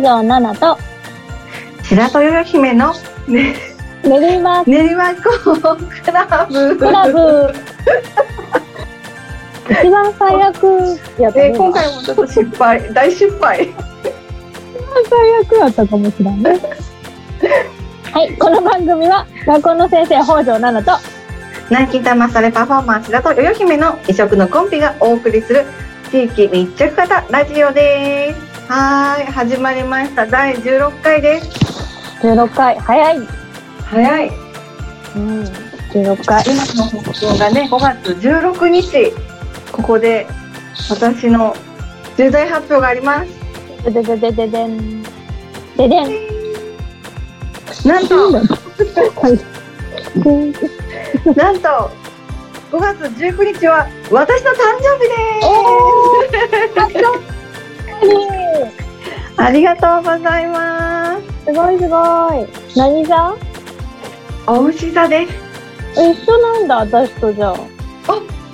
[0.00, 0.78] 条奈々と。
[1.82, 2.94] 白豊姫の
[3.26, 3.54] ね
[4.02, 4.64] 練馬。
[4.64, 5.22] 練馬校
[6.04, 6.76] クラブ。
[6.76, 7.54] クラブ。
[9.70, 10.64] 一番最悪
[11.18, 11.50] やったね。
[11.50, 12.92] で今回もちょっと失敗。
[12.92, 13.62] 大失敗。
[13.62, 13.74] 一番
[15.08, 16.60] 最悪やったかもしれんね。
[18.12, 21.20] はいこの番組は学校の先生北条奈々と。
[21.70, 25.64] 南京玉サレパフォーマンスだとよよ姫の異色のコンビがお送りする
[26.10, 30.24] 地域密着型ラジオですはーい始まりました。
[30.28, 31.48] 第16回です。
[32.22, 33.18] 16回早い。
[33.82, 34.28] 早い。
[35.16, 36.44] うん16回。
[36.44, 39.12] 今の放送がね5月16日。
[39.72, 40.24] ここで
[40.88, 41.52] 私の
[42.16, 43.30] 重大発表があります。
[43.82, 45.02] ででででででん。
[45.02, 46.08] ででん。
[47.84, 48.40] なんとは
[49.30, 49.40] い
[51.36, 51.90] なんと
[52.70, 55.18] 5月19日は私の誕生日で
[57.18, 57.29] す
[59.36, 61.44] ありがとうございます。
[61.46, 61.96] すごいすご
[62.34, 62.76] い。
[62.76, 63.34] 何座？
[64.46, 65.32] お牛座です。
[65.94, 67.54] 一緒なんだ私とじゃあ。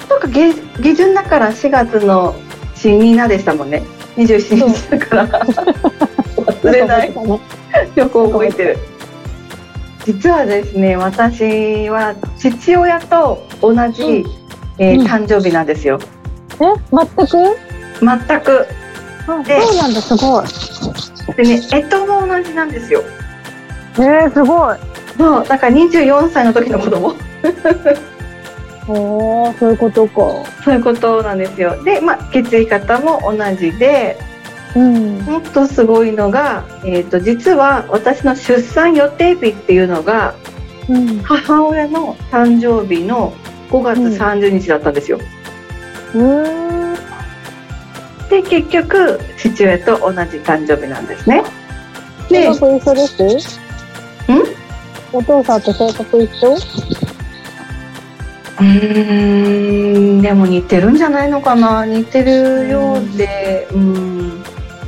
[0.09, 2.35] なんか下下旬だから4月の
[2.75, 3.83] 死になでしたもんね。
[4.17, 5.27] 27日だから。
[6.47, 7.13] 忘れない。
[7.15, 8.79] よく覚えてる。
[10.05, 14.25] 実はですね私は父親と同じ、うん。
[14.79, 15.99] えーうん誕生日なんですよ。
[16.61, 17.57] え全く？
[18.01, 18.67] 全く
[19.27, 20.47] そうなんだすごい。
[21.37, 23.03] でね干支も同じなんですよ。
[23.95, 24.77] えー、すごい。
[25.19, 27.15] そうだから24歳の時の子供。
[28.89, 30.13] おーそういうことか。
[30.65, 31.83] そういうことなんですよ。
[31.83, 34.17] でまあ血液型も同じで
[34.77, 35.19] うん。
[35.21, 40.35] もっとすごいのが、えー、と実は私の出産予定日っていうのが
[40.89, 41.19] うん。
[41.25, 43.33] 母親の誕生日の
[43.71, 45.19] 5月30日だったんですよ。
[46.15, 46.76] うーん
[48.31, 51.45] で結局父親と同じ誕生日なんですね。
[52.29, 53.61] で一緒です？
[55.13, 56.55] お父さんと性格一緒？
[56.55, 61.87] うーんでも似てるんじゃないのかな。
[61.87, 64.43] 似てるようでうん。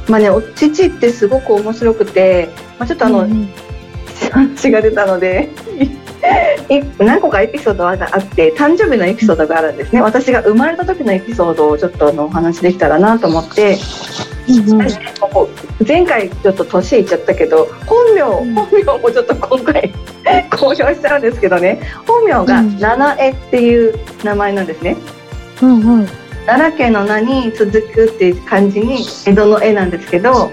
[0.09, 3.49] まあねお父ってすごく面白くて、まあ、ちょっとあの、うん
[4.33, 5.87] 話が出たのでい
[6.99, 10.03] 何個かエピソードがあって誕生日のエピソードがあるんですね。
[10.03, 14.79] 私が生まれた時のエピソードをちょっとあのお話できたらなと思って、うん
[15.87, 18.55] 前回ちょっと年いっちゃったけど本名、うん。
[18.55, 19.93] 本名もちょっと今回
[20.51, 21.81] 公表しちゃうんですけどね。
[22.07, 22.79] 本名がうん。
[22.79, 24.97] 七重っていう名前なんですね。
[25.63, 26.09] うんうん。
[26.47, 30.51] 奈良県の名に続くっていう感じに江戸の絵なんですけど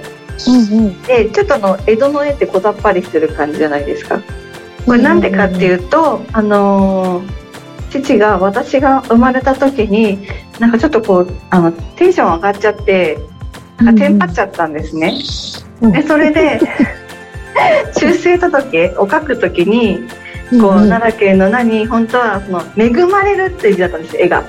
[0.48, 1.02] うんうん。
[1.04, 4.20] でちょっとあの江戸の絵って小ざっぱりしてる感じじゃないですか。
[4.86, 7.46] これなんでかっていうと、あのー
[8.02, 10.28] 父が私が生まれた時に
[10.60, 13.18] なんかちょっとこうあのテンション上がっちゃって
[13.78, 15.14] なんかテンパっちゃったんですね。
[15.82, 16.60] うんでそれで
[17.98, 20.00] 出生届を書く時に
[20.60, 24.44] こう、うん奈良県の名に本当はその恵まれるっていう字だったんです絵が。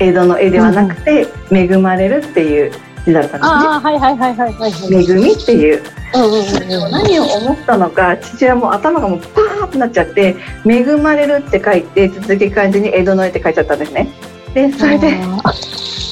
[0.00, 2.72] 江戸の絵ではなくて、恵まれるっていう
[3.08, 4.94] 字だったんはいはいはいはいはいはい。
[4.94, 5.82] 恵みっていう。
[6.14, 6.90] うんうんうんうん。
[6.92, 10.36] 何を思ったのか父はもう頭がもうパーってなっちゃって
[10.66, 14.08] 「恵まれる」って書いて続き漢字に「江戸の絵」って書いちゃったんですね。
[14.54, 15.52] でそれであ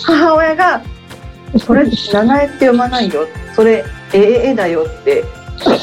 [0.04, 0.82] 母親が
[1.64, 3.26] 「それ七重って読まないよ。
[3.54, 5.24] それえええだよ」って。
[5.62, 5.76] ー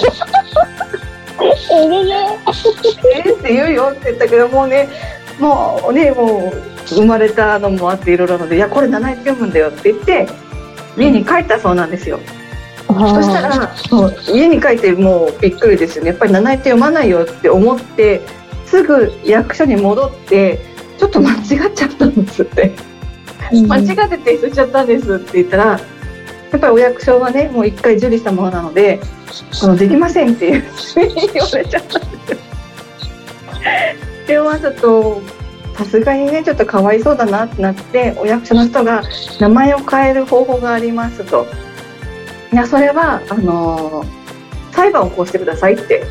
[1.72, 2.14] えげげ
[3.18, 4.88] 「えーって言うよ」って言ったけどもうね
[5.40, 10.28] もうねもう生まれたのもあっていろいろなので「いやこれ七重って読むんだよ」って言って
[10.98, 12.20] 家に帰ったそうなんですよ。
[12.88, 14.16] そしたらそう。
[14.28, 16.10] 家に帰ってもうびっくりですよね。
[16.12, 18.22] やっぱり七重って読まないよって思って
[18.66, 20.60] すぐ役所に戻って
[20.98, 22.72] ちょっと間違っちゃったんですって。
[23.52, 25.78] 間違って提出しちゃったんですって言ったらや
[26.58, 29.00] っぱりお役所はねもう一回受理したものなので
[29.62, 30.64] このできませんっていう
[31.34, 32.08] 言われちゃったんで
[34.26, 34.58] すよ。
[34.60, 35.22] ちょっと
[35.76, 39.04] さすがにねちょっとかわいそうだなってなってお役所の人が
[39.40, 41.48] 名前を変える方法がありますと。
[42.52, 44.24] いやそれはあのー
[44.74, 46.04] 裁判を起こしてくださいって。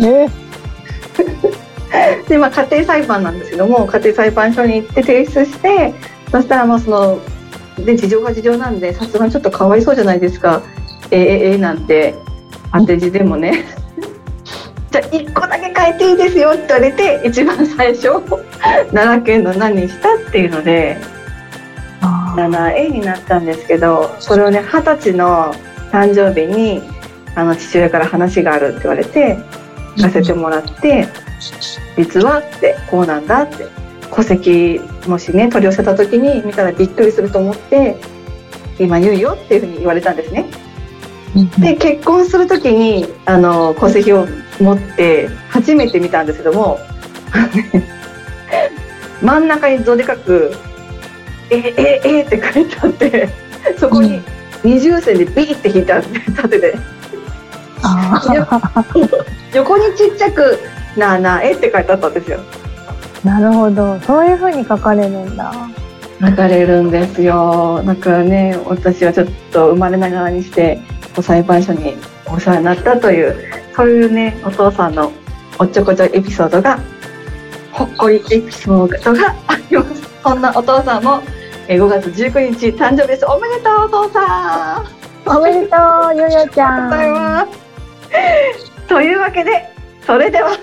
[0.00, 0.28] え？
[2.28, 5.92] で、まあ、家庭裁判なんですけども家庭裁判所に行って提出して
[6.30, 7.18] そしたらまあその
[7.84, 10.62] で事情が事情なんでさすがにちょっとかわいそうじゃないですか。
[11.10, 12.14] えー、えーえーなんて
[12.72, 13.64] 当て字でもね
[14.90, 18.20] じゃあ1個だけ変えていいですよって言われて一番最初
[18.92, 20.96] 奈良県の何にしたっていうので
[22.00, 25.54] 7A になったんですけどそれをね二十歳の
[25.92, 26.82] 誕生日に
[27.34, 29.38] あの父親から話があるって言われて
[29.96, 31.06] 聞かせてもらって
[31.96, 33.66] 実はってこうなんだって
[34.10, 37.96] 戸籍もしね取り寄せた時に見たらびっくりすると思って
[38.78, 40.46] 今言うよっていうふうに言われたんですね。
[41.58, 44.26] で結婚する時にあの戸籍を
[44.60, 46.80] 持って初めて見たんですけども
[49.22, 50.52] 真ん中にどでかく
[51.50, 53.28] 「えええって書いてあって
[53.78, 54.22] そこに
[54.62, 56.76] 二重線でビーって引いてあって縦で
[57.82, 58.22] あ
[59.54, 60.58] 横にちっちゃく
[60.96, 62.40] 「なあなあえ」って書いてあったんですよ。
[63.24, 63.98] なるほど。
[64.06, 65.52] そういう風に書かれるんだ。
[66.20, 70.80] 書かれるんですよだからね私はちょっと生まれながらにして
[71.22, 71.96] 裁判所に
[72.26, 73.36] お世話になったという
[73.78, 75.12] そういうねお父さんの
[75.58, 76.78] おっちょこちょいエピソードが
[77.72, 81.22] ほっこりエピソードがありますそんなお父さんも
[81.68, 84.98] えー5月19日誕生日ですおめでとうお父さん
[85.30, 86.88] おめでとう、ゆよちゃん。
[86.88, 88.88] ございます。
[88.88, 89.68] というわけで、
[90.06, 90.56] それでは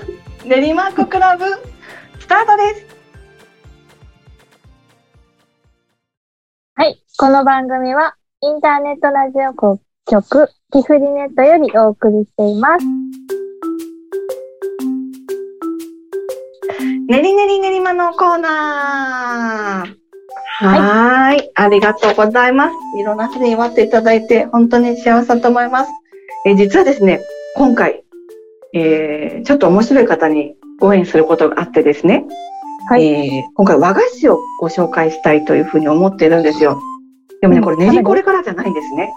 [0.43, 1.45] 練馬区クラブ
[2.19, 2.85] スタートです。
[6.73, 6.99] はい。
[7.15, 9.53] この番組は、インターネットラジオ
[10.09, 12.85] 局、ティフリネットよりお送りしています。
[17.07, 19.95] ねりねりねりまのコーナー。
[20.57, 21.51] はーい。
[21.55, 22.75] ありがとうございます。
[22.99, 25.91] いろんな人に祝っていただいて、本当に幸せだと思います。
[26.47, 27.21] えー実はですね、
[27.55, 28.03] 今回、
[28.73, 32.25] えーちょっと面白い方にご縁することがあってですね、
[32.89, 36.79] はいえー今回和菓子をご紹介したいというふうに思っているんですよ。
[37.41, 39.11] でもね、うんこれ練りこれからじゃないんですね。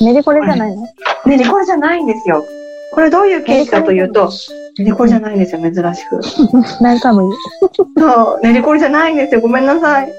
[0.00, 0.86] 練りこれじゃないの？
[1.26, 2.44] 練りこれじゃないんですよ。
[2.92, 4.30] これどういうケースかというと、
[4.78, 6.20] 練りこれじゃないんですよ、珍しく。
[6.80, 7.32] 何回も言う。
[7.98, 9.40] そう、練りこれじゃないんですよ。
[9.40, 10.12] ごめんなさい。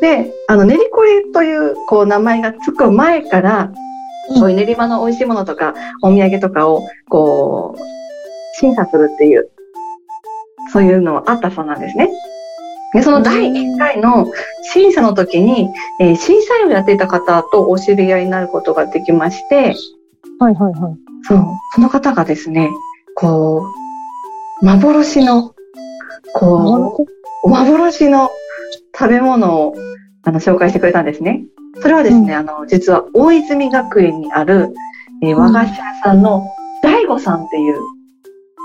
[0.00, 3.90] で、あの、練りこれという、こう、名前がつく前から、うん
[4.38, 7.80] そういう練馬の美味しいものとか、お土産とかを、こう、
[8.60, 9.50] 審査するっていう、
[10.72, 12.08] そういうのはあったそうなんですね。
[12.92, 14.26] で、その第1回の
[14.72, 15.68] 審査の時に、
[16.00, 19.74] えー審査員をやっていた方とお知り合いになることができまして、
[20.38, 20.96] はいはいはい。
[21.22, 21.44] そう、
[21.74, 22.70] その方がですね、
[23.14, 23.62] こ
[24.62, 25.54] う、幻の、
[26.34, 27.06] こ
[27.44, 28.08] う、幻？
[28.10, 28.30] の
[28.98, 29.74] 食べ物を
[30.24, 31.44] あの紹介してくれたんですね。
[31.80, 34.74] それはですね、あの、実は大泉学園にある、
[35.22, 36.42] えー和菓子屋さんの
[36.82, 37.78] 大悟さんっていう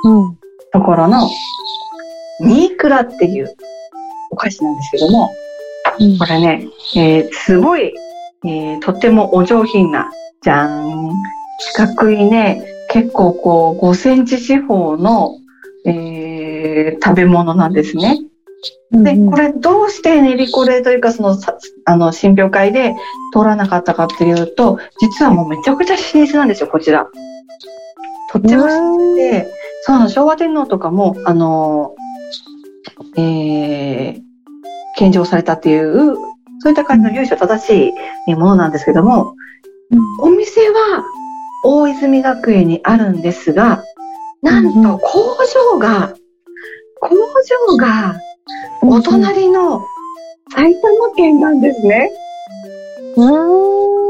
[0.05, 0.37] うん。
[0.73, 1.29] ところの、
[2.41, 3.74] ニークラっていうお
[4.45, 5.31] 菓子なんですけども、
[5.99, 7.93] うんこれね、えーすごい、
[8.45, 10.11] えーとってもお上品な、
[10.41, 11.11] じゃん。
[11.59, 15.37] 四角いね、結構こう、5センチ四方の、
[15.85, 18.19] えー食べ物なんですね。
[18.91, 22.93] で、うんこれどうして練りこれというか、その、さあの、品評会で
[23.33, 27.07] 通らなかったかっていうと、実はもうめちゃくちゃ老舗なんですよ、こちら。
[28.31, 29.47] とっても老舗で、
[29.83, 31.93] そうなの、昭和天皇とかも、あの、
[33.17, 34.24] えー、
[34.97, 36.15] 献上されたっていう、
[36.59, 37.93] そういった感じの由緒正し
[38.27, 39.35] いものなんですけども、
[40.19, 41.03] お店は
[41.63, 43.83] 大泉学園にあるんですが、
[44.41, 45.37] なんと工
[45.73, 46.13] 場が、
[47.01, 47.15] 工
[47.69, 48.15] 場が
[48.81, 49.83] お隣の
[50.53, 52.11] 埼玉県なんですね。
[53.17, 54.04] うん。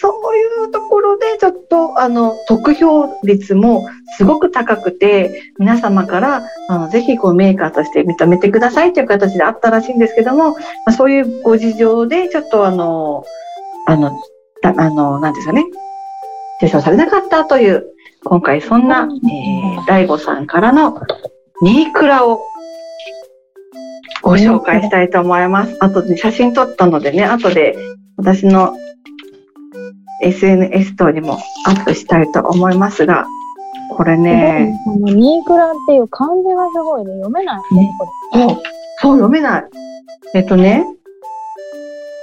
[0.00, 3.86] そう、いうところでちょっとあの得票率も
[4.16, 13.24] すごく高くて、皆様からあのぜひこうメーカーとして認めてくださいという形であったらしいんですけども、まあ、そういうご事情でちょっとあの、
[13.86, 14.18] あの、
[14.62, 15.64] だあの、なんですかね、
[16.60, 17.86] 受賞されなかったという、
[18.24, 21.00] 今回そんな、えー、大悟さんからの
[21.62, 22.40] ニークラを
[24.22, 25.76] ご紹介したいと思います。
[25.80, 27.76] あとで写真撮ったのでね、後で
[28.16, 28.74] 私の
[30.22, 33.26] SNS 等にもアップしたいと思いますが、
[33.96, 37.12] これね、あの、ニークラっていう漢字がすごいね。
[37.16, 39.64] 読めないね、こそう、そう読めない。
[40.34, 40.84] えっとね、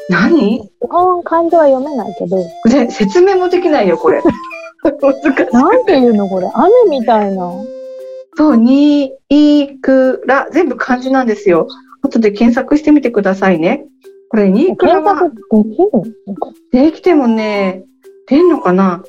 [0.10, 0.58] 何？
[0.60, 0.64] れ。
[0.64, 4.22] 基本漢字は読めないけど、これ説明もできないよ、これ。
[4.84, 5.54] 難しい。
[5.54, 6.50] なんていうのこれ？
[6.54, 7.52] 雨みたいな。
[8.36, 11.68] そう、に、いくら、全部漢字なんですよ。
[12.02, 13.86] 後で検索してみてくださいね。
[14.30, 16.51] これ、にくらは検索できる？
[16.72, 17.84] できてもね、
[18.28, 19.04] 出んのかな？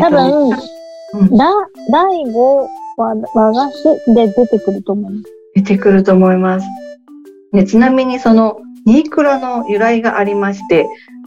[0.00, 1.50] 多分、うんだ、
[1.90, 5.24] 第5和和菓子で出てくると思います。
[5.54, 6.66] 出てくると思います。
[7.52, 10.86] ね、ちなみにその、ニークラの由来がありまして、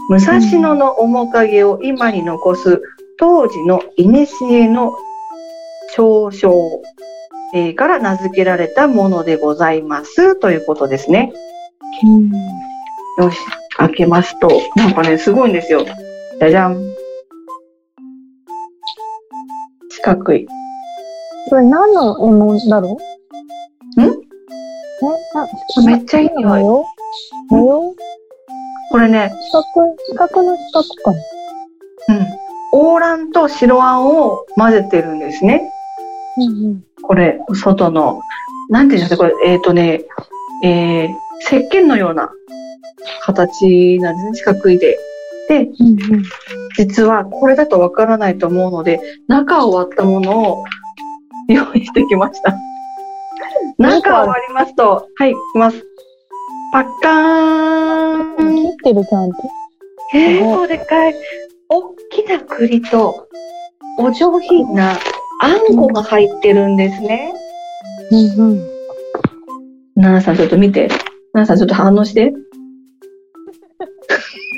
[0.09, 2.81] 武蔵野の面影を今に残す
[3.17, 4.95] 当時の古の
[5.95, 6.81] 嘲笑、
[7.55, 11.31] えーから名付けられたものでございますということですね。
[13.17, 13.37] よし、
[13.77, 15.85] 開けますと、なんかね、すごいんですよ。
[16.39, 16.75] じゃじゃん。
[19.89, 20.47] 四角い。
[21.49, 22.97] これ何の絵文だろ
[23.97, 24.01] う？
[24.01, 24.05] ん？
[24.05, 26.63] え、な、めっちゃいい匂い。
[26.63, 26.85] 模
[27.51, 27.95] 様
[28.91, 31.17] これね、四角、四角の四角かな。
[32.09, 32.27] うん。
[32.71, 35.69] オーランと白あんを混ぜてるんですね。
[36.37, 36.83] うんうん。
[37.01, 38.21] これ、外の、
[38.69, 40.01] なんていうんですか、これ、えっ、とね、
[40.63, 41.09] えー、
[41.41, 42.29] 石鹸のような
[43.21, 44.97] 形なんですね、四角いで。
[45.47, 46.23] で、うんうん。
[46.77, 50.63] 実はこれだとわからないと思うので、中を割ったものを
[51.47, 52.55] 用意してきました。
[53.77, 55.83] 中を割りますと、はい、いきます。
[56.71, 59.37] パッカーン切ってるちゃんと。
[60.13, 61.15] えかい。
[61.69, 63.27] 大きな栗と、
[63.97, 64.97] お上品な
[65.41, 67.33] あんこが入ってるんですね。
[68.11, 68.67] うんうん。
[69.95, 70.89] ナナさんちょっと見て。
[71.33, 72.33] ナナさんちょっと反応して。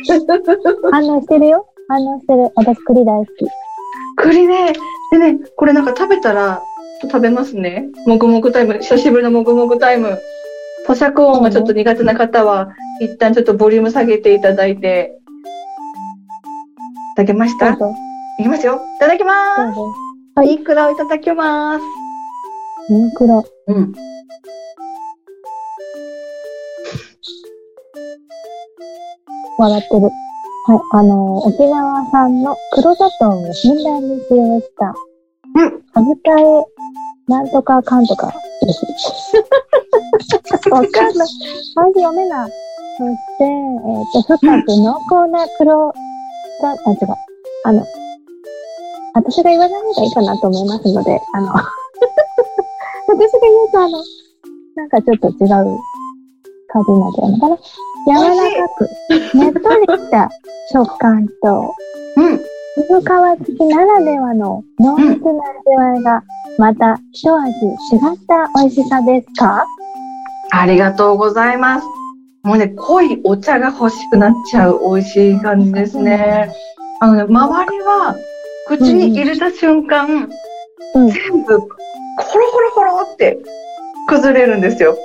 [0.91, 1.65] 反応してるよ。
[1.87, 2.51] 反応してる。
[2.55, 3.29] 私栗大好き。
[4.17, 4.73] 栗ね。
[5.11, 6.61] でね、これなんか食べたら、
[7.01, 7.85] 食べますね。
[8.05, 8.73] もぐもぐタイム。
[8.79, 10.17] 久しぶりのもぐもぐタイム。
[10.87, 12.69] 咀嚼音がちょっと苦手な方は、
[13.01, 15.13] 一旦ちょっとボリューム下げていただいて。
[17.13, 17.71] いただけました？
[17.71, 17.77] い
[18.43, 18.75] きますよ。
[18.97, 19.93] いただきどまうぞ。
[20.37, 20.43] す。
[20.51, 21.83] いくらをいただきます。
[22.89, 23.43] うん、黒。
[23.67, 23.93] うん。
[29.57, 30.01] 笑ってる。
[30.03, 30.79] はい。
[30.91, 34.93] あの、沖縄産の黒砂糖をふんだんに使用した、
[35.55, 35.81] うん。
[35.93, 36.43] 歯使い、
[37.27, 38.85] なんとかかんとかです。
[40.69, 41.27] わかんない。
[41.75, 42.51] 漢字読めない。
[42.97, 43.47] そして、え
[44.01, 46.97] っ、と、深く濃厚な黒が、あ、違う。
[47.63, 47.85] あの、
[49.13, 51.47] 私が言わない方がいいかなと思いますので、あの、
[53.07, 54.03] 私が言うと、あの、
[54.75, 55.37] なんかちょっと違う
[56.67, 57.57] 感じになっちゃうのかな。
[58.07, 60.29] 柔らかく、ねっとりした
[60.71, 61.73] 食感と、
[62.15, 62.39] うん。
[62.87, 63.03] 渋皮
[63.45, 65.31] 付きならではの濃密な
[65.65, 66.23] 味わいが、
[66.57, 69.65] また一味違った美味しさですか？
[70.51, 71.87] ありがとうございます。
[72.43, 76.53] もうね、濃いお茶が欲しくなっちゃう美味しい感じですね。
[77.01, 78.15] あのね、周りは
[78.67, 80.29] 口に入れた瞬間、
[80.95, 81.09] うん。
[81.09, 83.37] 全部コロコロコロって
[84.07, 84.95] 崩れるんですよ。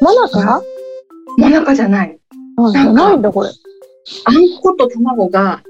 [0.00, 0.62] もなか
[1.36, 2.19] もなかじゃない。
[2.68, 3.50] あ、なんかないんだこれ。
[4.24, 5.62] あんこと卵が、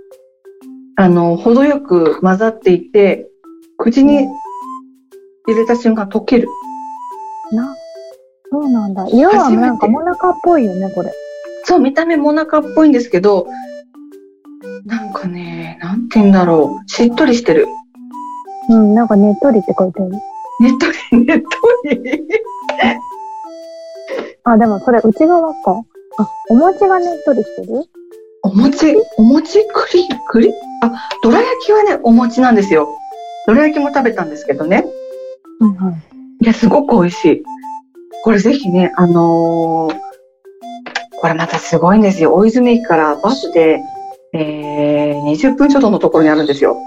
[0.97, 3.29] あの、程よく混ざっていて、
[3.79, 4.27] 口に
[5.47, 6.49] 入れた瞬間溶ける。
[7.53, 7.75] な、
[8.51, 9.07] そうなんだ。
[9.09, 11.13] 色はなんかもなかっぽいよね、これ。
[11.65, 13.47] そう、見た目もなかっぽいんですけど、
[14.85, 16.91] なんかね、なんて言うんだろう。
[16.91, 17.67] しっとりしてる。
[18.69, 20.11] うん、なんかねっとりって書いてある。
[20.11, 21.47] ねっとり、ねっと
[21.91, 22.21] り。
[24.45, 25.83] あ、でもそれ内側か？
[26.19, 27.85] あ、お餅がねっとりしてる
[28.43, 30.53] お餅、お餅栗、栗
[30.83, 32.89] あ、どら焼きはね、お餅なんですよ。
[33.47, 34.87] どら焼きも食べたんですけどね。
[35.61, 36.45] はいはい。
[36.45, 37.43] いや、すごく美味しい。
[38.25, 40.11] これぜひね、あのー
[41.21, 42.35] これまたすごいんですよ。
[42.35, 43.79] 大泉駅からバスで、
[44.33, 46.79] えー、20分ちょっとのところにあるんですよ。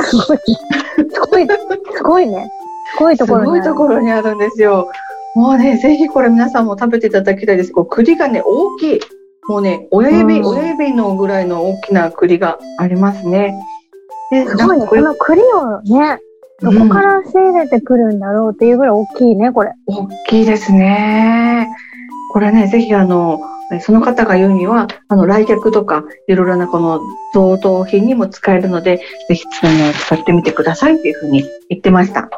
[0.00, 0.38] すごい。
[0.38, 1.48] すごい、
[1.96, 2.48] すごいね。
[2.96, 4.88] すごいとすころにあるごいところにあるんですよ。
[5.34, 7.72] もうね、ぜひこれ皆さんも食べていただきたいです。
[7.72, 9.00] こう栗がね、大きい。
[9.48, 13.54] もうね、親指、うん親指のぐらいの大きな栗がありますね。
[14.30, 14.86] ですごいね。
[14.86, 16.18] この栗をね、
[16.60, 19.72] どこから仕入れてくるんだろうっていうぐらい大きいね、これ。
[19.86, 21.68] 大きいですね。
[22.32, 23.40] これね、ぜひあの、
[23.80, 27.00] その方が言うには、あの、来客とか、いろいろなこの
[27.32, 32.28] 贈答品にも使えるので、ぜひ、あの、使ってみてくださいっていうふうに言ってました。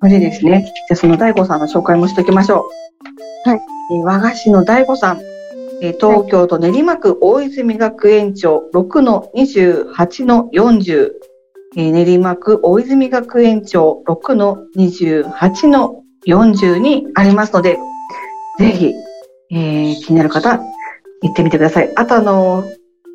[0.00, 2.66] それでですね、じゃあその大悟さんの紹介もしておきましょ
[3.44, 3.48] う。
[3.48, 3.60] はい。
[3.92, 5.20] えー和菓子の大悟さん。
[5.82, 11.10] えー東京都練馬区大泉学園町6の28の40。
[11.76, 17.78] えー練馬区大泉学園町6の28の40にありますので、
[18.58, 18.92] ぜひ、
[19.50, 20.58] えー気になる方、
[21.22, 21.92] 行ってみてください。
[21.96, 22.64] あとあの、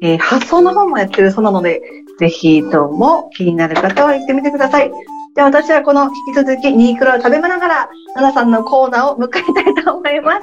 [0.01, 1.81] えー発送の方もやってるそうなので、
[2.17, 4.91] ぜひとも気になる方は行ってみてください。
[5.33, 10.39] じゃあ私はこの引き続きニークロを食べながら、ナナさんのコーナーを迎えたいと思います。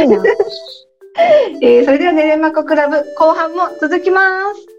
[0.00, 0.22] いいな。
[1.60, 4.71] えーそれではねれまこクラブ後半も続きます。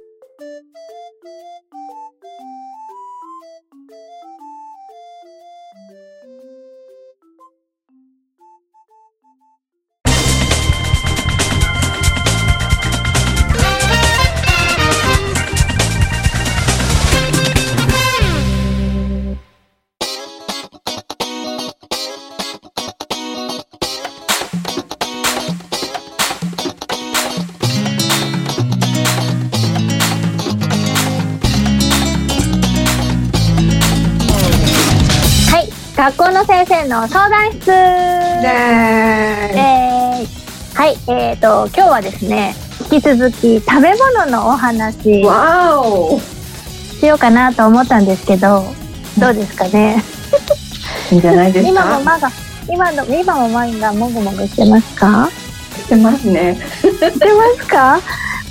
[36.03, 38.45] 学校の先生の相談室イえ
[39.55, 40.97] エー、はい。
[41.07, 42.53] えっ、と、今日はですね、
[42.91, 48.65] 引き続き食べ物のお話わーおしようかなと思ったんですけど、
[49.17, 50.03] どうですかね？
[51.09, 51.81] いいんじゃないですか？
[51.85, 52.29] 今もまだ、
[52.69, 55.29] 今の、今もマイがもぐもぐしてますか？
[55.77, 56.57] してますね。
[56.81, 57.11] してま
[57.61, 58.01] すか？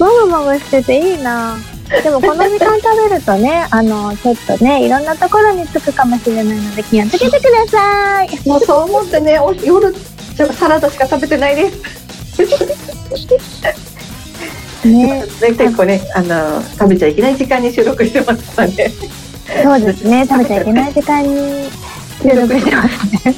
[0.01, 1.59] もぐもぐしてていいな。
[2.01, 8.49] でもこの時間食べるとね、あの、ちょっとね、いろんなところにつくかもしれないので気をつけてください。
[8.49, 11.79] もうそう思ってね、お夜ちょサラダしか食べてないです。
[14.89, 18.91] ね、ね結構ね、あの食べちゃいけない時間に収録してますからね。
[19.63, 21.69] そうですね、食べちゃいけない時間に
[22.23, 23.35] 収録してますね。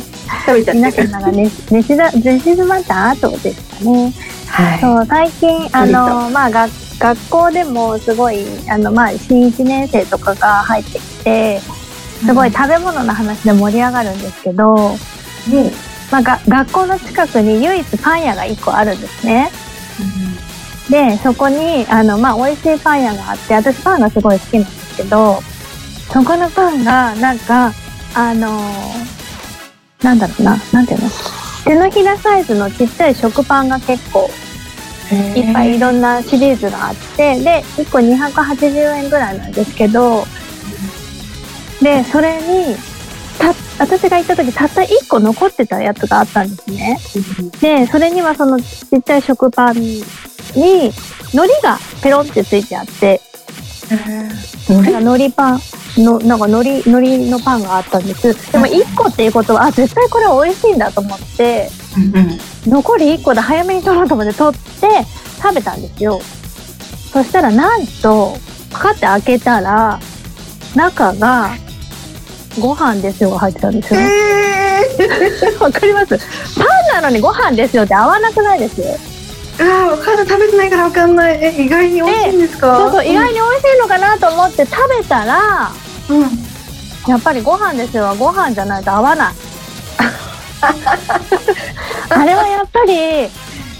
[0.47, 4.13] 食べちゃ皆様がね、寝静まった後ですかね。
[4.55, 6.71] はそう最近あのまあ学
[7.05, 14.97] 学校でもすごいあのまあ新1年生とかが入ってきてすごい食べ物の話で盛り上がるんですけど、う
[16.11, 19.51] まあ、が学校の近くに唯一パン屋が1個あるんですね。
[20.89, 25.43] でそこにあの、まあ、美味しいパン屋があって私パンがすごい好きなんですけど
[26.11, 27.73] そこのパンがなんか
[28.15, 28.61] あの
[30.03, 31.11] なんだろうななんていうの
[31.65, 34.31] 手のひらサイズのちっちゃい食パンが結構
[35.37, 40.25] いっぱいいろんなシリーズがあってで1個280円ぐらいなんですけど
[41.83, 42.77] でそれに
[43.39, 46.99] た私が行った時たった1個残ってたやつがあったんですね。
[47.61, 48.65] でそれにはそのち
[48.97, 50.03] っちゃい食パンに
[50.55, 50.93] 海
[51.49, 53.21] 苔がペロンってついてあって
[54.69, 55.61] 海苔パン
[55.99, 58.53] のなんか海苔海苔のパンがあったんです。
[58.53, 61.69] でも1個っていうことはあ絶対これ美味しいんだと思って
[62.67, 64.89] 残り1個で早めに取ろうと思って取って
[65.43, 66.21] 食べたんですよ
[67.13, 68.37] そしたらなんと
[68.71, 69.99] パカって開けたら
[70.75, 71.51] 中が
[72.61, 74.11] ご飯ですよが入ってたんですよね
[75.61, 76.19] わかります？
[76.59, 76.65] パ
[76.99, 78.83] ンなのにご飯ですよって合わなくないです
[79.61, 81.39] ああ、わかんない、食べてないからわかんない。
[81.41, 82.77] え、意外に美味しいんですか？
[82.77, 85.71] そうそう意外に美味しいのかなと思って食べたら
[86.11, 86.23] うん。
[87.09, 89.35] やっぱりご飯ですよはご飯じゃないと合わない
[92.11, 93.29] あれはやっぱり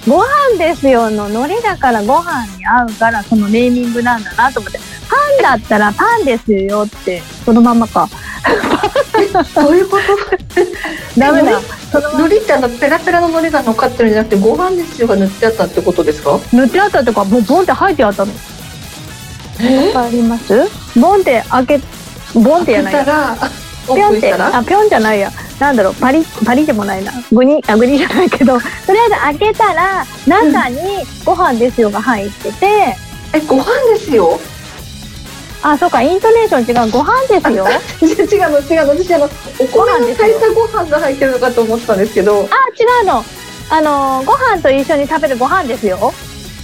[0.07, 8.09] ご飯ですよの海苔だからご飯に合うからそのネーミングなんだなと思ってパンだったらパンですよってそのままか
[9.55, 10.05] そういうこと？
[11.19, 16.39] ダメだそのまま海苔ってあのペラペラの海苔が乗っかってるんじゃなくて、ご飯ですよが塗ってあったってことですか？
[16.53, 18.33] 塗ってあったとかもうボンって入ってあったの
[19.61, 19.93] え？
[19.95, 20.69] わかります？
[20.99, 21.81] ボンって開け
[22.35, 23.51] ボンってやないや開けたら。
[23.89, 24.33] オぴょんって。
[24.35, 27.13] あぴょんじゃないやなんだろうパリパリでもないな。
[27.33, 30.79] グニあグニじゃないけど とりあえず開けたら中に
[31.25, 32.97] ご飯ですよが入ってて、
[33.33, 34.39] え、ご飯ですよ？
[35.63, 36.91] あそうかイントネーション違う。
[36.91, 37.67] ご飯ですよ。
[38.03, 42.41] 違うの、違うの、私あの、お米の炊いたご飯が入ってるのかと思ってたんですけど。
[42.51, 42.57] あ
[43.01, 43.25] 違うの。
[43.71, 46.13] あのご飯と一緒に食べるご飯ですよ。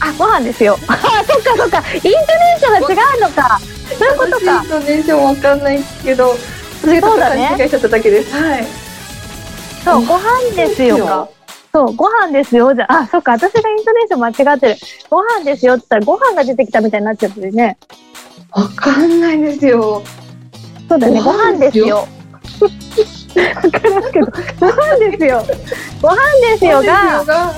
[0.01, 0.13] あ。
[0.19, 0.79] ご飯ですよ。
[0.87, 1.79] あそっかそっか。
[1.95, 3.59] イントネーションが違うのか。
[3.99, 4.37] そういうことか。
[4.39, 6.37] 私イントネーションわかんないけど。
[6.83, 8.35] 私がちょっと勘違いしちゃっただけです。
[8.35, 8.67] はい。
[9.85, 11.29] そうご飯ですよか
[11.73, 14.77] そうご飯ですよじゃあそっか私がイントネーション間違ってる
[15.09, 17.79] ご飯ですよって言ったらご飯が出てきたみたいになっちゃってるね
[18.51, 20.03] わかんないですよ。
[20.89, 21.97] そうだね、ごご飯飯ですすよ。
[21.97, 22.05] わ
[23.71, 24.27] からんけど、
[24.59, 25.45] ご飯ですよ。
[26.03, 26.17] ご飯
[26.51, 27.55] ですよが、が。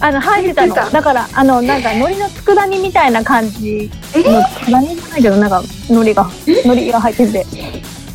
[0.00, 0.90] あの、入ってたの。
[0.90, 4.22] だから、あの、なんか、海苔の佃煮みたいな感じえ？
[4.24, 7.46] の、佃煮じゃないけど、なんか、海苔が、海苔が入ってて。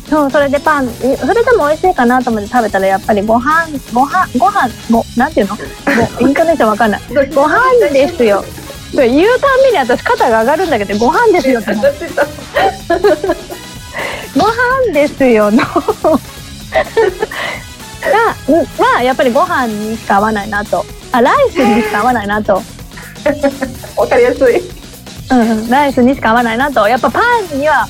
[0.08, 5.56] そう、それでパン、えそれでも美味しいかなと思って食べたら、やっぱりご飯、ご飯、ご飯、ご、なんていうの？
[6.20, 7.00] イントネーションわかんない。
[7.34, 7.60] ご飯
[7.92, 8.44] ですよ。
[8.92, 11.74] 言うたんびに私肩が上がるんだけど、ご飯ですよって。
[14.38, 15.64] ご飯ですよのが、
[18.48, 22.62] うんまあやっぱりご飯にしか合わないなとあライスにしか合わないなと、
[23.96, 24.60] わかりやすい。
[25.30, 25.34] う
[25.66, 27.20] ん、ライスにしか合わないなとやっぱパ
[27.52, 27.88] ンには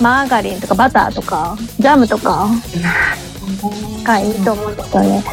[0.00, 2.48] マーガリンとかバターとかジャムとか
[4.04, 5.24] がいいと思うんですよね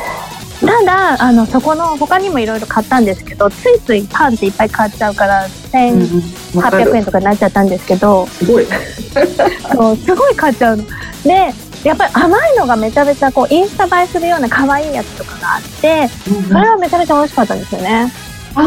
[0.60, 8.66] ただあのそこの他にもいろいろ買ったんですけどついついパンっていっぱい買っちゃうから1800円とかになっちゃったんですけど、すごい。
[9.72, 10.84] そうすごい買っちゃうの。
[11.24, 11.54] で
[11.84, 16.10] やっぱり甘いのがめちゃめちゃこうインスタ映えするような可愛いやつとかがあって
[16.48, 18.12] それはめちゃめちゃ美味しかったんですよね。
[18.56, 18.62] あ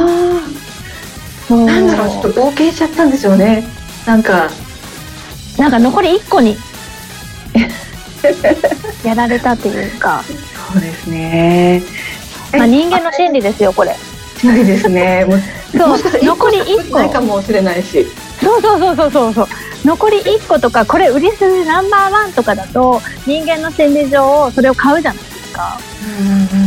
[1.50, 3.66] あ、なんだろう、ちょっと合計しちゃったんですよね。
[4.06, 4.48] なんか。
[5.60, 6.56] なんか残り1個に
[9.04, 10.24] やられたっていうか、
[10.72, 11.82] そうですね。
[12.56, 13.94] まあ、人間の心理ですよこれ。
[14.38, 15.26] 心理ですね。
[15.76, 18.06] そう残り1個ないかもしれないし。
[18.42, 19.48] そうそうそうそうそうそう
[19.84, 25.78] 残り1個とかこれ売り筋ナンバーワンとかだと人間の心理上それを買うじゃないですか。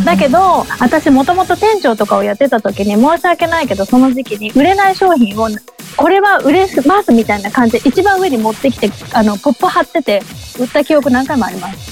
[0.05, 5.49] だけど私もともと店長とかをやってた時に申し訳ないけどその時期に売れない商品を
[5.95, 10.21] これは売れますみたいな感じで一番上に持ってきてあのポップ貼ってて
[10.59, 11.91] 売った記憶何回もあります。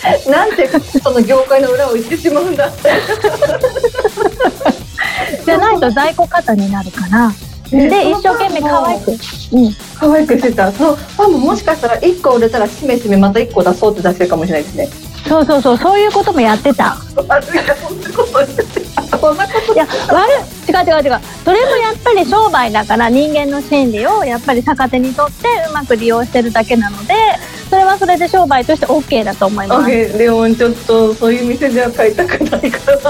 [0.30, 0.66] なんで
[1.02, 2.70] その業界の裏を言ってしまうんだ。
[5.44, 7.30] じゃないと在庫型になるから。
[7.70, 9.18] で一生懸命可愛く、うん、
[9.94, 10.72] 可愛くしてた。
[10.72, 14.88] そうファンももしかしたら1個売れたらしめしめまた1個出そうって出してるかもしれないですね。
[15.28, 16.96] そうそうそうそういうこともやってた。
[17.14, 17.54] そんなこと
[19.18, 20.49] そんなこといや悪い
[20.82, 21.20] 違う違う違う。
[21.44, 27.14] それもやっぱり商売だから人間の心理をやっぱり逆手にとってうまく利用してるだけなので
[27.68, 30.18] それはそれで商売として OK だと思います。
[30.18, 33.00] でもちょっとそういう店では買いたくないから。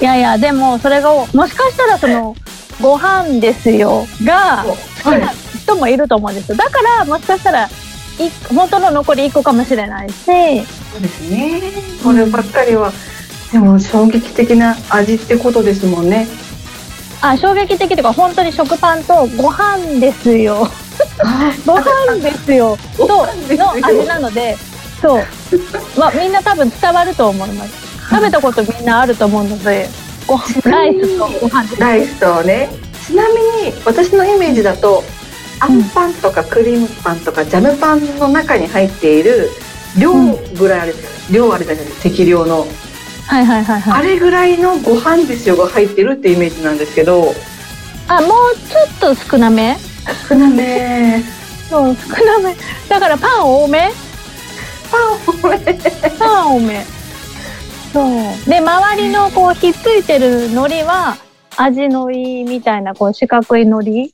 [0.00, 2.34] いやいやでもそれがもしかしたらその
[2.80, 4.06] ご飯ですよ。
[4.24, 4.64] が
[5.04, 6.56] 好きな人もいると思うんですよ。
[6.56, 7.70] だからもしかしたらい
[8.54, 10.14] 本当の残り1個かもしれないし。
[10.24, 10.32] そ
[10.98, 11.60] うですね。
[12.02, 12.92] こればっかりは、
[13.52, 16.26] でも衝撃的な味ってことですもんね
[17.22, 20.66] あ衝撃的というか本当に食パンとご飯ですよ。
[21.66, 22.78] ご飯ですよ。
[22.96, 23.26] との
[23.72, 24.56] 味なので
[25.00, 25.24] そう。
[25.98, 27.70] まあみんな多分伝わると思います。
[28.08, 29.88] 食べたことみんなあると思うので
[30.26, 32.70] ごライスとご飯ライスとね。
[33.06, 33.34] ちなみ
[33.66, 35.02] に私のイメージだと
[35.58, 39.50] あんパンとかクリームパンとかジャムパンの中に入っている
[39.98, 40.12] 量
[40.56, 40.94] ぐらいある、
[41.28, 41.84] うん、量あるじゃない。
[41.84, 42.66] ですか適量の
[43.26, 44.00] はいはいはいはい。
[44.00, 47.32] あれぐらいのご飯ですよが入ってるってイメージなんですけど。
[48.08, 48.30] あもう
[48.68, 49.76] ちょっと少なめ？
[50.28, 51.22] 少なめ。
[51.68, 52.56] そう少なめ。
[52.88, 53.92] だからパン多め？
[54.90, 55.58] パン多め。
[56.18, 56.84] パン多め。
[57.92, 58.50] そう。
[58.50, 61.16] で周りのこうひっついてる海苔は
[61.56, 64.10] 味のいいみたいなこう四角い海苔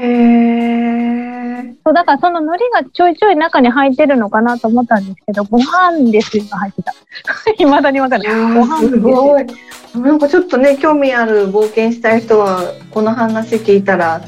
[0.00, 6.94] へえそうだからその海苔がちょいちょい中に入ってるのかなと思ったんですけどご飯ですよが入ってた。
[7.58, 8.54] いまだにわかんない。
[8.54, 9.46] ご飯すごい。
[9.94, 14.20] なんかちょっとね興味ある冒険したい人はこの話聞いたら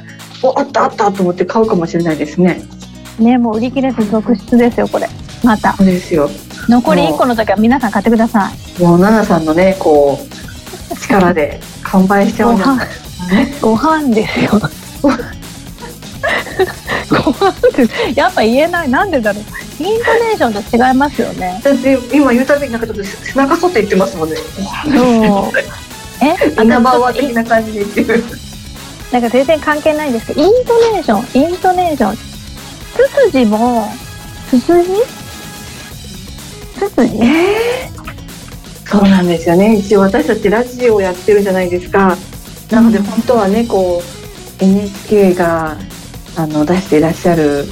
[0.42, 2.62] おあったあったと思って買うかもしれないですね。
[3.18, 5.06] ねもう売り切れず続出ですよこれ。
[5.44, 5.74] また。
[5.74, 6.30] そうですよ。
[6.68, 8.82] 残り1個の時は皆さん買ってください。
[8.82, 12.88] もう奈々さんのねこう力で完売しちゃうない
[13.60, 14.52] ご飯ですよ
[17.08, 18.88] ご飯ですやっぱ言えない。
[18.88, 19.44] なんでだろう。
[19.82, 21.60] イントネーションと違いますよね。
[21.64, 24.36] だって今言うたびになんかちょっと背中反って言ってますもんね。
[24.36, 25.52] そう。
[26.22, 26.62] え？
[26.62, 28.22] 稲葉は的な感じで言ってる。
[29.10, 32.16] なんか全然関係ないんですけどイントネーションイントネーション。
[32.16, 32.20] ツ
[33.30, 33.88] ツジも
[34.50, 34.90] ツツジ
[36.78, 39.76] つつえー、そうなんですよね。
[39.76, 42.16] 一応私たちラジオをやってるじゃないですか。
[42.70, 44.02] なので本当はねこ
[44.60, 45.76] う NHK が
[46.36, 47.64] あの出していらっしゃる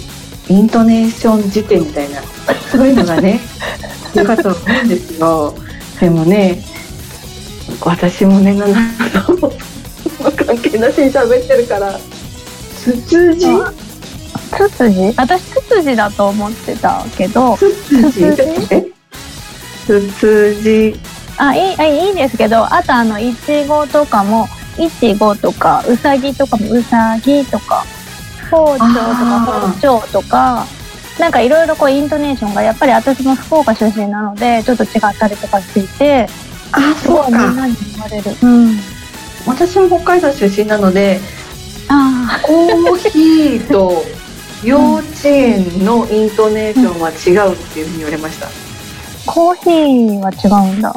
[0.48, 2.20] イントネーション辞典みたいな
[2.70, 3.40] そういうのがね
[4.14, 5.54] よかったと思うんですよ。
[6.00, 6.64] でもね
[7.80, 8.72] 私もねなん
[10.36, 11.98] 関係なしに喋ってるから。
[12.78, 13.46] つつじ？
[14.56, 18.36] ツツジ私ツツジだと思ってたけどツツジ
[19.86, 20.98] ツツジ
[21.36, 27.84] あいいいいですけどあとあのいちごとかもいちごとかうさぎとかもうさぎとか
[28.50, 30.66] 包丁とか包丁とか
[31.18, 36.26] なんかいろいろこうイントネーションがやっぱり私も福岡出身なのでちょっと違ったりとかしていて
[36.72, 38.76] あそうかみんなに言われる、うん、
[39.46, 41.20] 私も北海道出身なので
[41.88, 44.04] あコーヒーと
[44.64, 48.48] 幼稚園のイントネーションは違うっていうふうに言われました。
[49.30, 50.92] コーヒーは違うんだ。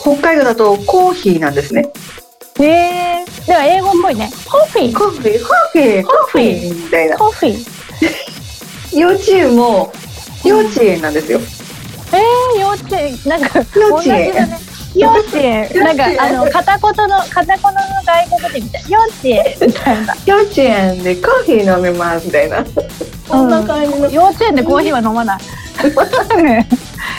[0.00, 1.89] 北海道だとコーヒーなんですね。
[2.64, 3.46] へえー。
[3.46, 4.30] では英語っぽいね。
[4.50, 4.98] コーヒー。
[4.98, 7.18] コーヒー、コーヒー、コーヒーみたいな。
[7.18, 8.98] コーヒー。
[8.98, 9.92] 幼稚園も
[10.44, 11.40] 幼稚園なんですよ。
[12.12, 14.70] ええー、幼稚園なんか幼稚園。
[14.94, 17.70] 幼稚園 なんかあの片言の片言の
[18.04, 22.64] 外国人みたい幼稚園みたいな幼稚園でコーヒー飲みますみたいな
[23.28, 25.40] そんな感じの、幼稚園でコーヒーは飲まない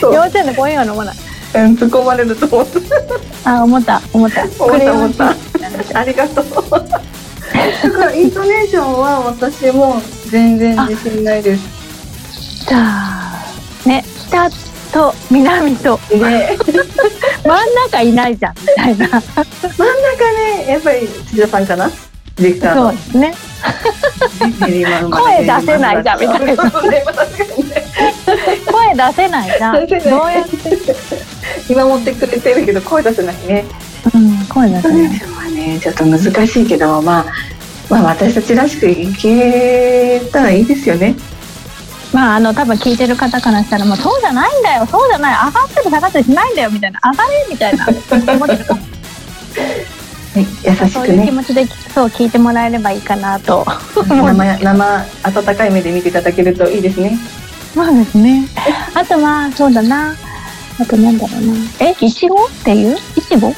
[0.02, 1.31] 幼稚園でコーヒーは飲まない。
[1.54, 2.68] うん、突っ込まれると思っ
[3.44, 3.52] た。
[3.52, 4.44] あ、思った、思った。
[4.44, 5.36] 思った、思った。
[5.94, 6.46] ありがとう。
[6.72, 12.66] だからイントネーションは私も全然自信ないです。
[12.68, 13.44] じゃあ
[13.86, 14.50] ね北
[14.94, 16.58] と南とね
[17.44, 17.58] 真ん
[17.92, 19.08] 中いないじゃんみたいな。
[19.08, 21.90] 真ん中ねやっぱり千田さんかな？
[22.38, 23.34] ディレクターそうですね。
[25.12, 26.72] 声出せないじゃんみたいな。
[28.72, 29.76] 声出せないじゃん。
[29.76, 30.58] どうやって
[31.69, 33.65] 見守ってくれてるけど声出せないね。
[34.13, 35.19] うん、声出せない。
[35.19, 37.26] はね、ちょっと難しいけど、まあ、
[37.89, 41.15] まあ私たちらしくいけたらいいですよね。
[42.13, 48.82] まあ、あの多分聞いてる方からしたらもうそうじゃないんだよそうじゃない上がっても下がったりしないんだよみたいな上がれみたいな思ってるかも。
[50.36, 53.65] え はい、優しそういう気くね持ちでそう聞いてもらえればいいかなと
[54.08, 57.17] 生生温かい目で見ていただけるといいですね
[57.74, 58.47] そうですね
[58.93, 60.15] あとはそうだな
[60.82, 61.54] あとなんだろうな。
[61.80, 61.96] え？
[62.06, 62.98] いちごっていう？
[63.15, 63.54] いちごい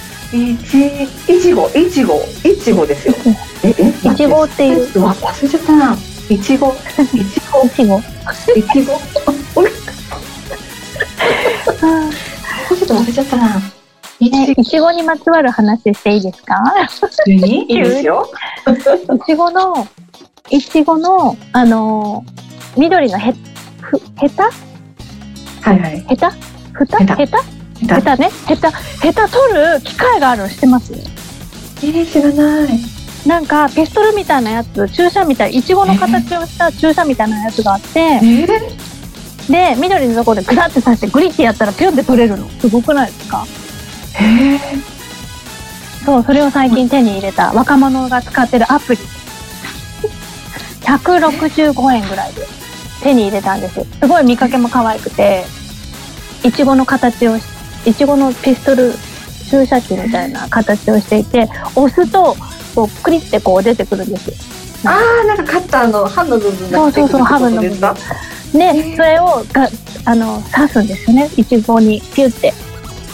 [0.58, 3.16] ちいちごいちごいちごですよ。
[3.64, 3.94] ええ？
[4.12, 4.86] いちごっていう。
[5.02, 5.96] 忘れちゃったな。
[6.30, 6.80] いちごいち
[7.52, 8.04] ごいちごい。
[8.74, 13.62] ちごちょっと忘れちゃったな。
[14.20, 14.32] い
[14.66, 16.56] ちごにまつわる話していいですか？
[17.28, 18.30] いいですよ。
[18.68, 18.72] い
[19.26, 19.88] ちごの
[20.50, 22.34] いちごのあのー
[22.80, 23.32] 緑のへ
[23.82, 24.50] ふヘタ？
[25.62, 26.00] はいはい。
[26.08, 26.32] ヘタ？
[26.74, 27.42] ふたヘタ
[27.80, 28.30] ヘタね。
[28.48, 30.94] ヘタヘタ取る機械があるの知ってます？
[30.94, 32.80] えー、知らない。
[33.28, 38.48] なんかピストルみたいなやつ注射みたいいちごの形をした注射みたいなやつがあってえー、
[39.52, 42.48] で緑のところでグラって刺してグリってやったらピュンって取れるの。
[42.50, 43.46] すごくないですか？
[44.22, 44.60] え
[46.06, 49.02] そうそれを最近手に入れた若者が使ってるアプリ。
[50.82, 52.42] 165円ぐらいで
[53.02, 53.86] 手に入れたんですよ。
[53.86, 55.46] すごい見かけも可愛くて
[56.44, 57.44] いちごの形をし
[57.86, 58.94] いちごのピストル
[59.50, 62.36] 注射器みたいな形をしていて押すと
[62.76, 64.36] こうクリってこう出てくるんですよ。
[64.84, 67.70] ー、あーなんかカッターの刃の部分がそうそうそう刃の部分。
[68.54, 69.70] でそれをが
[70.06, 71.30] あの刺すんですよね。
[71.38, 72.54] いちごにピュって。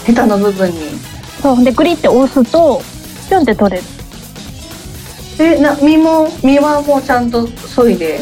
[0.04, 0.78] ヘタの部分に。
[1.42, 1.64] そう。
[1.64, 2.80] でグリって押すと
[3.28, 3.84] ピュンって取れる。
[5.38, 8.20] えな身も身はもうちゃんと削いで？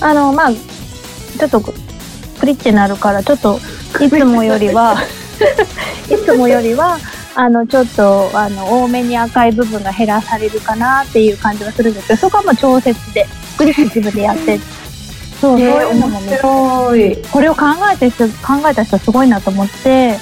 [0.00, 1.72] あのまあちょっとク
[2.46, 3.60] リってなるからちょっと
[4.00, 4.96] いつもよりは
[6.08, 6.98] いつもよりは
[7.34, 13.26] あのちょっとあの多めに赤い部分が減らされるかなっていう感じがするんですけどそこはもう調節で
[13.58, 14.58] 自分でやって。
[15.40, 20.16] そう、そういうのもね白い、これを考えた人考えた人すごいなと思って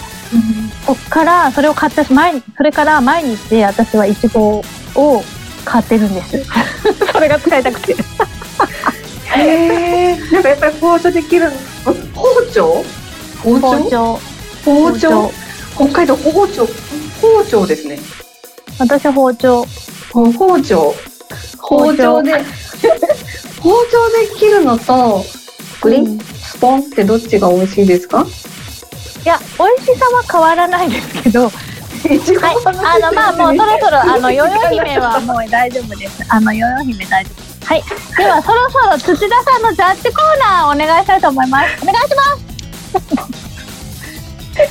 [0.86, 4.62] そっからそれを買った毎それから毎日私はいちご
[4.94, 5.22] を
[5.64, 6.42] 買ってるんです。
[7.12, 7.92] それが使いたくて。
[7.92, 7.96] へ
[10.16, 11.50] えなんかやっぱり包丁できる
[11.84, 11.94] 包
[12.52, 12.84] 丁
[13.42, 13.70] 包丁？
[13.70, 14.20] 包丁。
[14.64, 15.32] 包丁？
[15.76, 16.66] 北海道包丁？
[17.20, 17.98] 包丁ですね。
[18.78, 19.66] 私は包丁。
[20.12, 20.94] ほ包丁。
[21.58, 22.32] 包丁で
[23.60, 24.10] 包丁。
[24.10, 25.24] で切るのと
[25.80, 28.26] グリうんンスポンってどっちが美味しいですか？
[29.24, 31.44] いや美味しさは変わらないですけど。
[31.44, 31.52] はい
[32.66, 36.24] あのまあもうそろそろあのヨヨ姫はもう大丈夫です。
[36.28, 37.66] あのヨヨ姫大丈夫。
[37.66, 37.82] はい。
[38.16, 41.82] ではそろそろ土田さんのジャッジコーナーお願いしたいと思います。
[41.82, 42.49] お願いします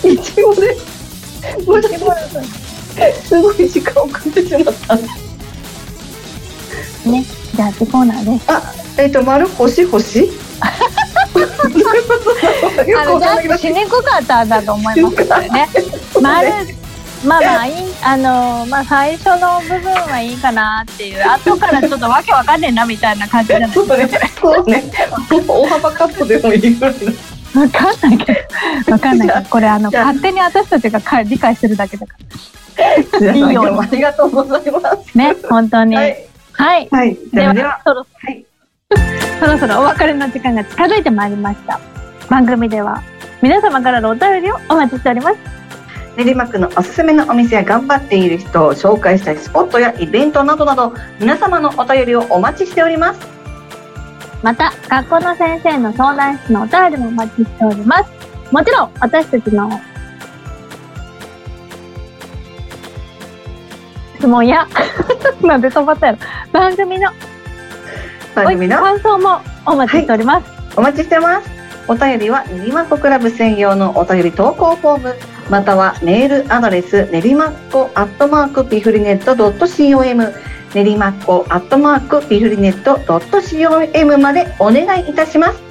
[0.03, 0.75] いちごで
[1.65, 2.05] もうちょっと
[3.23, 4.95] すごい時間をかけてしまった
[7.10, 7.25] ね
[7.60, 8.45] ジャッジコーナーです。
[8.47, 10.19] あえっ、と丸星星？
[10.19, 10.27] よ
[12.99, 15.67] あのジャッジしにくかったんだと思いますけどね。
[16.21, 16.49] 丸
[17.25, 21.23] まあまあいいあのまあ最初の部分はいいかなっていう。
[21.29, 24.86] 後からちょっとわけわかんねえなみたいな感じじゃないそうね、そうね、
[25.45, 27.12] 大幅カットでもいいぐらいの。
[27.59, 28.33] わかんないけ
[28.85, 28.91] ど。
[28.91, 29.49] わかんないけど。
[29.49, 32.15] これあの勝手に私たちがか理解してるだけだか
[33.19, 33.81] 皆さんいいよ。
[33.81, 35.17] ありがとうございます。
[35.17, 35.95] らね本当に。
[35.95, 36.01] は
[36.53, 37.81] はい、い、はい、ででは。
[37.85, 38.05] そろ。
[38.13, 38.45] はい、
[39.39, 41.79] そろそろお別れの時間が近づいてまいりました。
[42.29, 43.01] 番組では
[43.41, 45.37] 皆様からのお便りをお待ちしております。
[46.17, 53.38] 練馬区のおすすめのお店や頑張っている人を紹介したいスポットやイベントなどなど、皆様のお便りをお待ちしております。
[54.41, 58.10] また学校の先生の相談室のお便りもお待ちしております。
[58.52, 59.69] もちろん私たちの
[64.17, 64.67] 質問や
[65.41, 66.19] なんで止まったやろ。
[66.52, 67.10] 番組の
[68.36, 68.78] 番組の？
[68.78, 71.49] 感想もお待ちしております、お待ちしてます。
[71.88, 75.15] お便りは練馬っ子クラブ専用のお便り投稿フォーム、
[75.49, 80.34] またはメールアドレス練馬っ子アットマークピフリネットドット com
[80.73, 85.69] 練馬っ子アットマークピフリネットドット com までお願いいたします。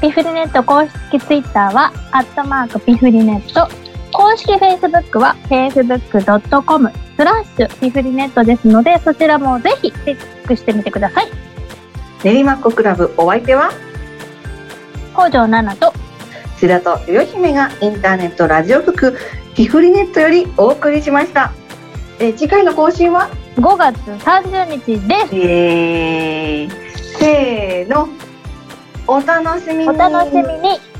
[0.00, 3.68] ピフリネット公式ツイッターは、アットマークピフリネット。
[4.12, 11.28] 公式フェイスブックは、facebook.com スラッシュピフリネットですので、そちらもぜひチェックしてみてください。
[12.22, 13.72] 練馬っ子クラブお相手は？
[15.14, 15.92] 北条奈々と、
[16.58, 19.18] 白戸よ姫がインターネットラジオ局
[19.56, 21.52] ピフリネットよりお送りしました。
[22.20, 23.28] え次回の更新は？
[23.58, 25.34] 5月30日です。
[25.34, 26.70] えー、
[27.18, 28.08] せーの
[29.04, 30.97] お楽しみにお楽しみに。